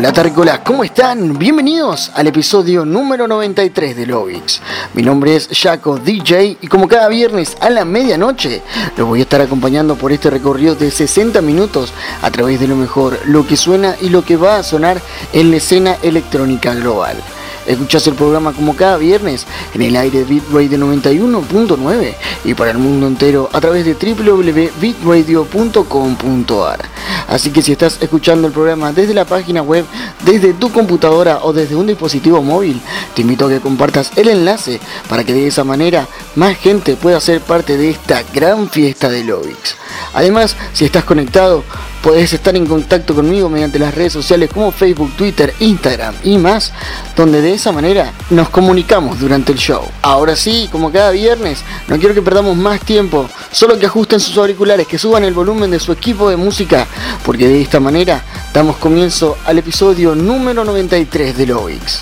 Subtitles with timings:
[0.00, 1.38] Hola Tercolas, ¿cómo están?
[1.38, 4.62] Bienvenidos al episodio número 93 de Lovix.
[4.94, 8.62] Mi nombre es Jaco DJ y como cada viernes a la medianoche
[8.96, 11.92] los voy a estar acompañando por este recorrido de 60 minutos
[12.22, 15.02] a través de lo mejor, lo que suena y lo que va a sonar
[15.34, 17.18] en la escena electrónica global.
[17.66, 22.78] Escuchás el programa como cada viernes en el aire de Bitrate 91.9 y para el
[22.78, 26.88] mundo entero a través de www.bitradio.com.ar.
[27.28, 29.84] Así que si estás escuchando el programa desde la página web,
[30.24, 32.80] desde tu computadora o desde un dispositivo móvil,
[33.14, 37.20] te invito a que compartas el enlace para que de esa manera más gente pueda
[37.20, 39.76] ser parte de esta gran fiesta de Lovix.
[40.14, 41.62] Además, si estás conectado,
[42.02, 46.72] podés estar en contacto conmigo mediante las redes sociales como Facebook, Twitter, Instagram y más,
[47.16, 49.82] donde de esa manera nos comunicamos durante el show.
[50.02, 54.36] Ahora sí, como cada viernes, no quiero que perdamos más tiempo, solo que ajusten sus
[54.38, 56.86] auriculares, que suban el volumen de su equipo de música,
[57.24, 62.00] porque de esta manera damos comienzo al episodio número 93 de Lovix.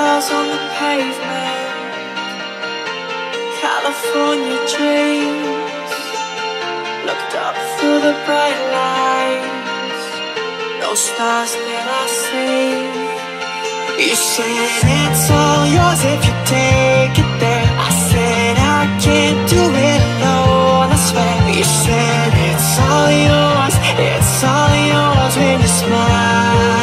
[0.00, 1.56] Stars on the pavement,
[3.60, 5.92] California dreams.
[7.08, 10.04] Looked up through the bright lights,
[10.80, 12.70] no stars that I see.
[14.08, 17.70] You said it's all yours if you take it there.
[17.88, 20.88] I said I can't do it alone.
[20.96, 21.36] I swear.
[21.58, 23.74] You said it's all yours,
[24.08, 26.79] it's all yours when you smile.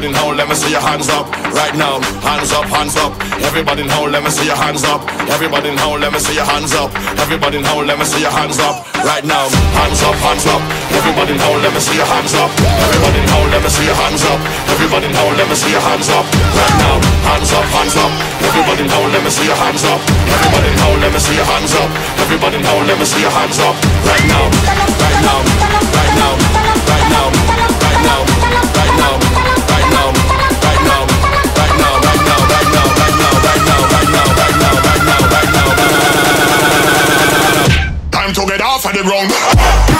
[0.00, 1.28] Everybody now, let me see your hands up.
[1.52, 3.12] Right now, hands up, hands up.
[3.44, 5.04] Everybody now, let me see your hands up.
[5.28, 6.88] Everybody now, let me see your hands up.
[7.20, 8.80] Everybody now, let me see your hands up.
[9.04, 9.44] Right now,
[9.76, 10.64] hands up, hands up.
[10.96, 12.48] Everybody now, let me see your hands up.
[12.80, 14.40] Everybody now, let me see your hands up.
[14.72, 16.24] Everybody now, let me see your hands up.
[16.32, 16.96] Right now,
[17.28, 18.12] hands up, hands up.
[18.40, 20.00] Everybody now, let me see your hands up.
[20.00, 21.92] Everybody now, let me see your hands up.
[22.24, 23.76] Everybody now, let me see your hands up.
[24.08, 25.44] Right now, right now,
[25.92, 26.32] right now,
[26.88, 27.26] right now,
[27.84, 28.24] right now,
[28.64, 29.29] right now, right
[38.60, 39.99] head off of the ground.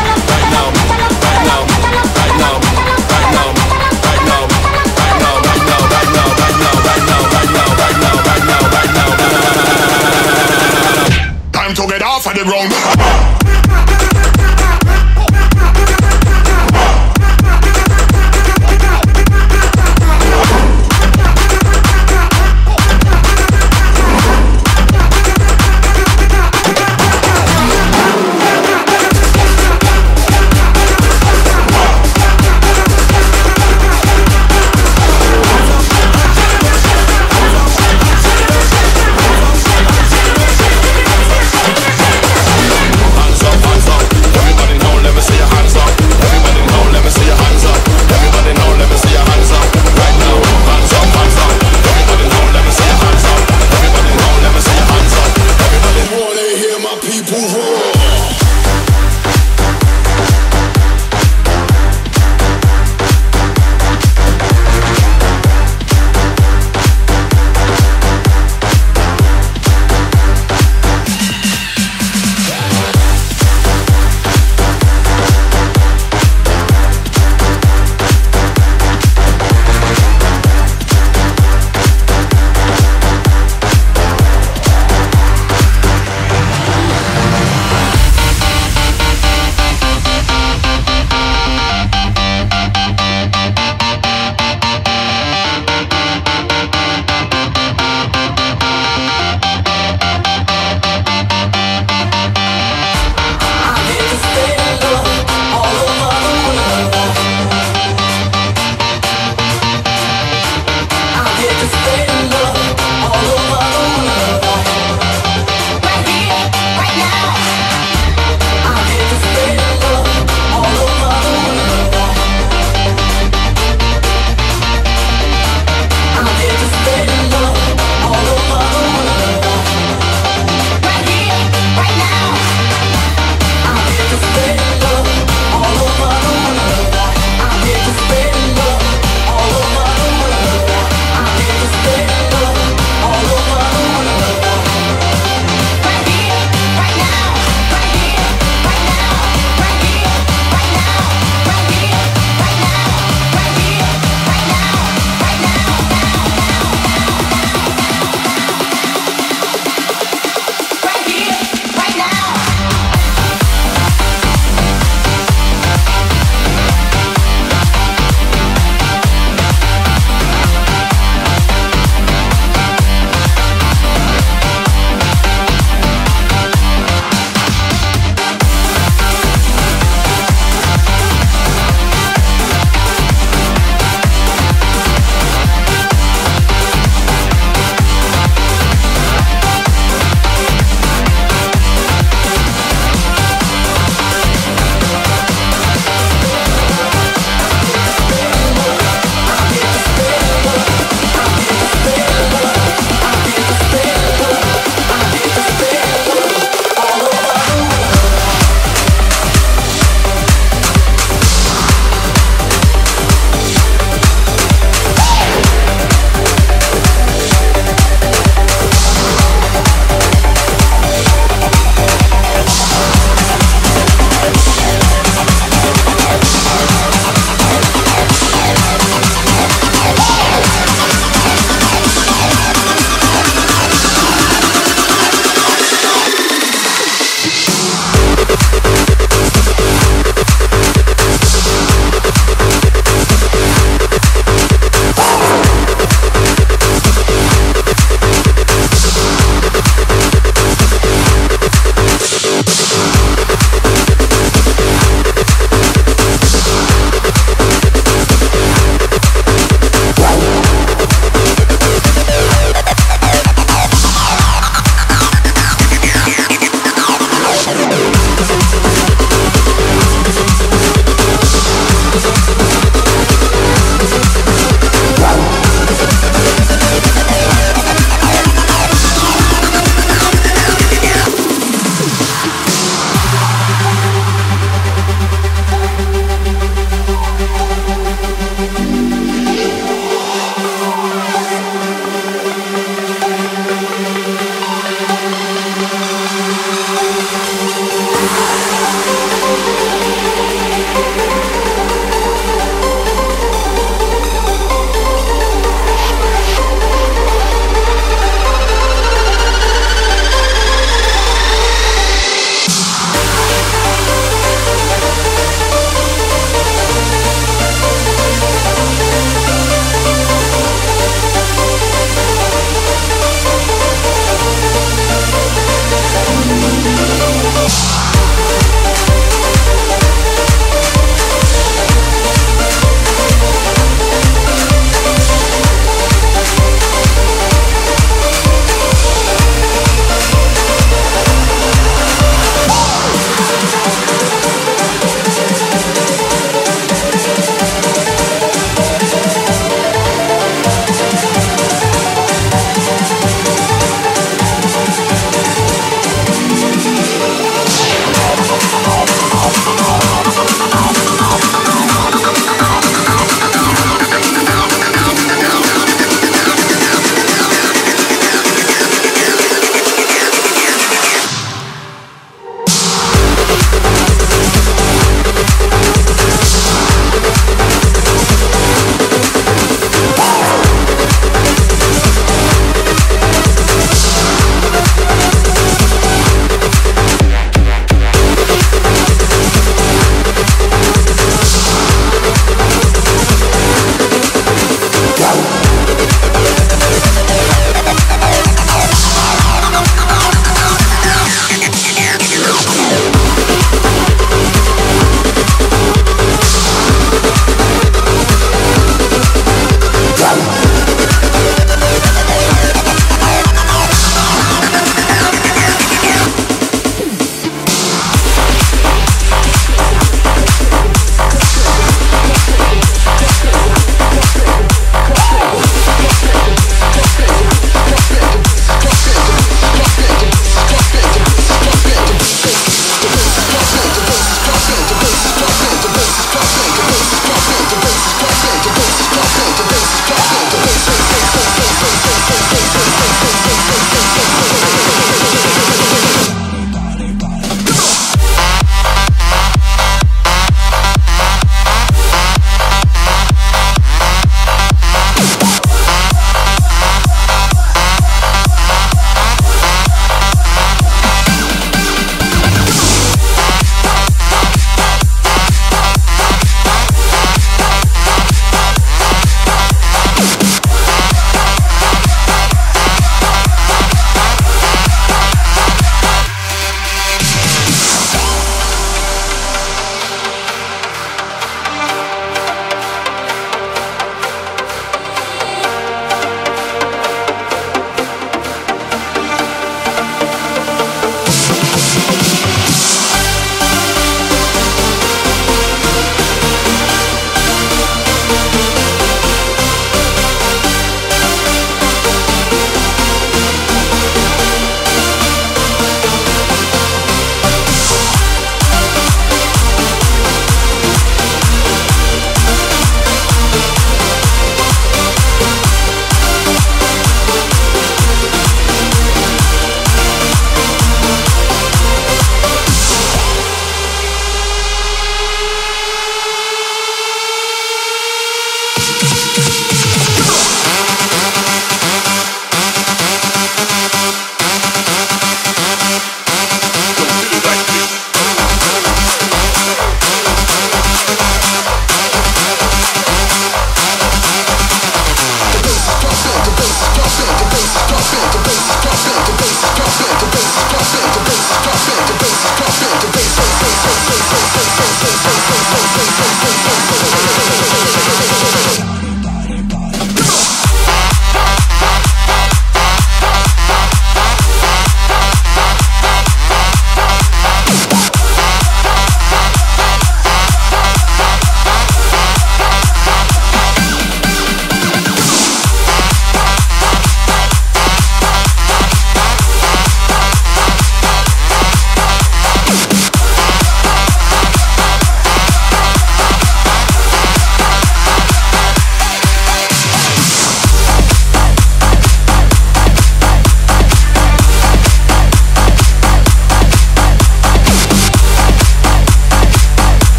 [11.51, 13.40] Time to get off of the ground.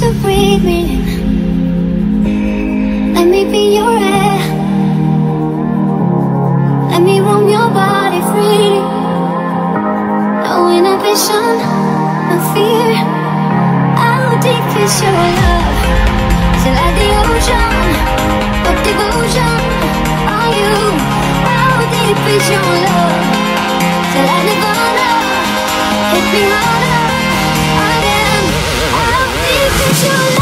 [0.00, 0.80] to breathe me.
[3.12, 4.38] Let me be your air.
[6.90, 8.80] Let me roam your body free.
[10.44, 11.44] No inhibition,
[12.28, 12.94] no fear.
[14.00, 15.76] How deep is your love?
[16.56, 17.86] Is it like the ocean?
[18.64, 19.58] What devotion
[20.36, 20.74] are you?
[21.52, 23.22] How deep is your love?
[24.12, 25.20] Till I never know.
[26.12, 26.71] hit me hard.
[30.04, 30.41] you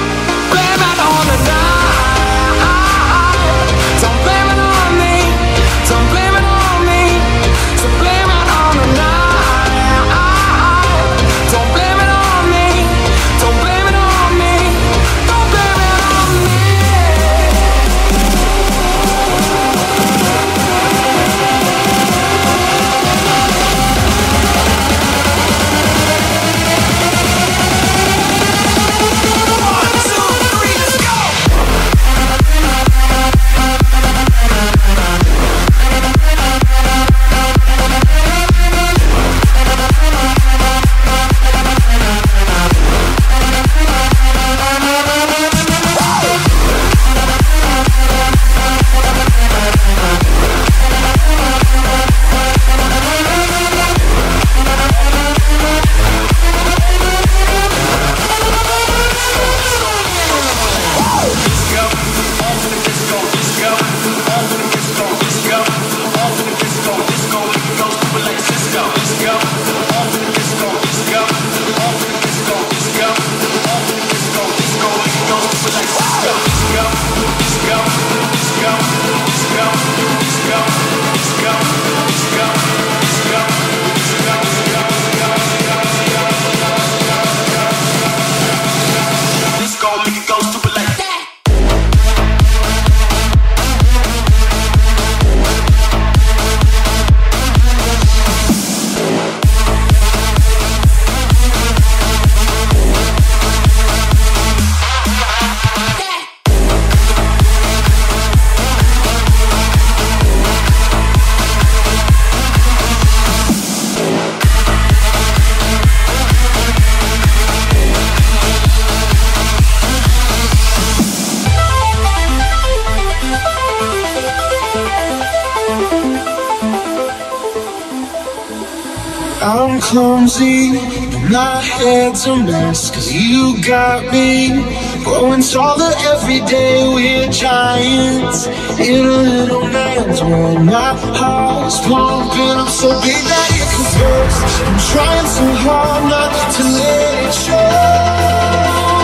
[130.39, 132.91] And my head's a mess.
[132.91, 134.63] Cause you got me
[135.03, 136.87] growing taller every day.
[136.87, 138.47] We're giants
[138.79, 140.63] in a little man's world.
[140.63, 144.39] My heart's pumping up so big that it can burst.
[144.67, 147.71] I'm trying so hard not to let it show.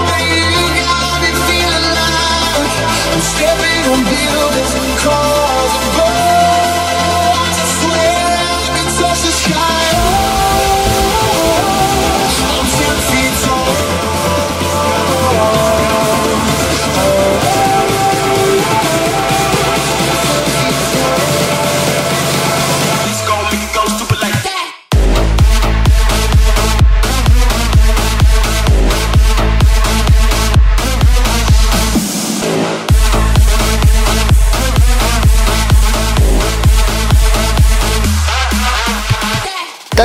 [0.08, 0.48] But you
[0.80, 2.72] got me feeling like
[3.12, 5.47] I'm stepping on buildings and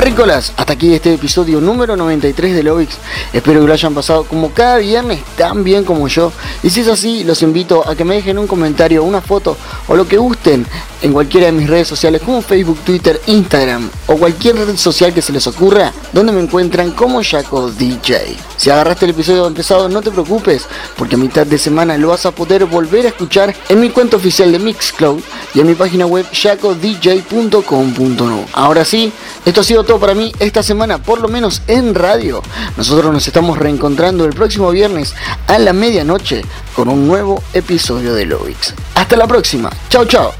[0.03, 2.98] Terrícolas, hasta aquí este episodio número 93 de Lovix.
[3.32, 6.32] Espero que lo hayan pasado como cada viernes tan bien como yo.
[6.64, 9.94] Y si es así, los invito a que me dejen un comentario, una foto o
[9.94, 10.66] lo que gusten
[11.03, 15.22] en cualquiera de mis redes sociales como Facebook, Twitter, Instagram o cualquier red social que
[15.22, 18.36] se les ocurra, donde me encuentran como Jaco DJ.
[18.57, 22.26] Si agarraste el episodio empezado, no te preocupes, porque a mitad de semana lo vas
[22.26, 25.20] a poder volver a escuchar en mi cuenta oficial de Mixcloud
[25.55, 28.44] y en mi página web jacodj.com.no.
[28.53, 29.12] Ahora sí,
[29.44, 32.42] esto ha sido todo para mí esta semana, por lo menos en radio.
[32.76, 35.14] Nosotros nos estamos reencontrando el próximo viernes
[35.46, 36.42] a la medianoche
[36.74, 38.74] con un nuevo episodio de Lovix.
[38.94, 39.70] Hasta la próxima.
[39.88, 40.32] Chao, chao.